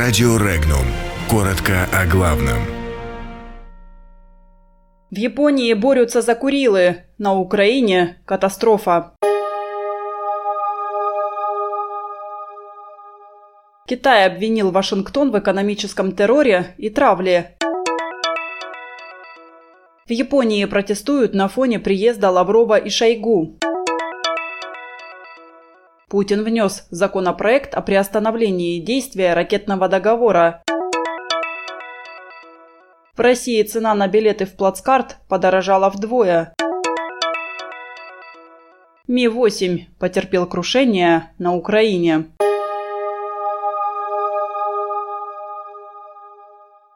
[0.00, 0.86] Радио Регнум.
[1.28, 2.58] Коротко о главном.
[5.10, 6.98] В Японии борются за Курилы.
[7.18, 9.14] На Украине катастрофа.
[13.88, 17.56] Китай обвинил Вашингтон в экономическом терроре и травле.
[20.06, 23.58] В Японии протестуют на фоне приезда Лаврова и Шойгу.
[26.08, 30.62] Путин внес законопроект о приостановлении действия ракетного договора.
[33.14, 36.54] В России цена на билеты в плацкарт подорожала вдвое.
[39.06, 42.30] Ми-8 потерпел крушение на Украине.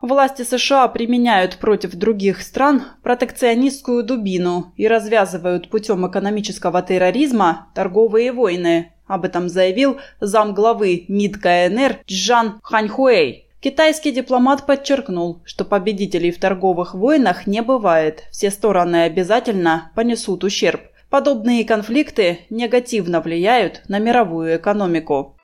[0.00, 8.91] Власти США применяют против других стран протекционистскую дубину и развязывают путем экономического терроризма торговые войны.
[9.06, 13.46] Об этом заявил замглавы МИД КНР Джан Ханьхуэй.
[13.60, 20.80] Китайский дипломат подчеркнул, что победителей в торговых войнах не бывает, все стороны обязательно понесут ущерб.
[21.10, 25.36] Подобные конфликты негативно влияют на мировую экономику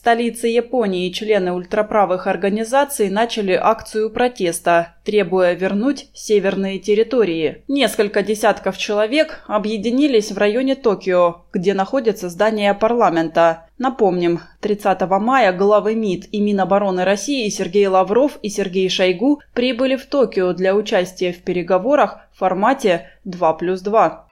[0.00, 7.64] столице Японии члены ультраправых организаций начали акцию протеста, требуя вернуть северные территории.
[7.68, 13.66] Несколько десятков человек объединились в районе Токио, где находится здание парламента.
[13.76, 20.06] Напомним, 30 мая главы МИД и Минобороны России Сергей Лавров и Сергей Шойгу прибыли в
[20.06, 24.29] Токио для участия в переговорах в формате 2 плюс 2.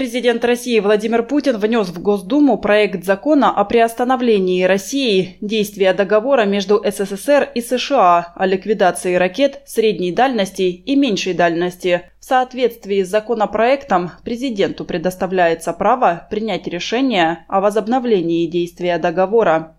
[0.00, 6.82] Президент России Владимир Путин внес в Госдуму проект закона о приостановлении России действия договора между
[6.82, 12.04] СССР и США о ликвидации ракет средней дальности и меньшей дальности.
[12.18, 19.76] В соответствии с законопроектом президенту предоставляется право принять решение о возобновлении действия договора.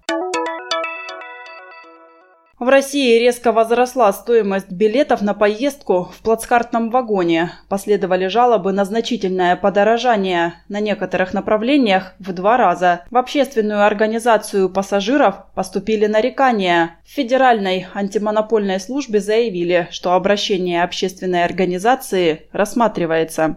[2.62, 7.54] В России резко возросла стоимость билетов на поездку в плацкартном вагоне.
[7.70, 13.02] Последовали жалобы на значительное подорожание на некоторых направлениях в два раза.
[13.10, 16.98] В общественную организацию пассажиров поступили нарекания.
[17.04, 23.56] В Федеральной антимонопольной службе заявили, что обращение общественной организации рассматривается.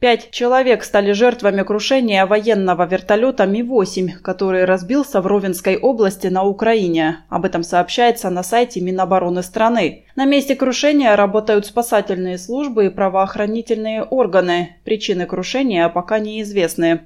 [0.00, 7.18] Пять человек стали жертвами крушения военного вертолета Ми-8, который разбился в Ровенской области на Украине.
[7.28, 10.06] Об этом сообщается на сайте Минобороны страны.
[10.16, 14.76] На месте крушения работают спасательные службы и правоохранительные органы.
[14.84, 17.02] Причины крушения пока неизвестны.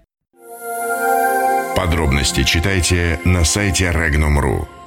[1.75, 4.84] Подробности читайте на сайте Regnum.ru.